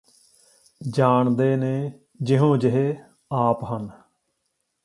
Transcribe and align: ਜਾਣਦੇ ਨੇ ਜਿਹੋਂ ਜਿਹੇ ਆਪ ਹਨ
ਜਾਣਦੇ 0.81 1.55
ਨੇ 1.55 1.91
ਜਿਹੋਂ 2.21 2.57
ਜਿਹੇ 2.57 2.97
ਆਪ 3.31 3.63
ਹਨ 3.63 3.89